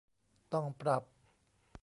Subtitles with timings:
[0.53, 1.03] ต้องปรับ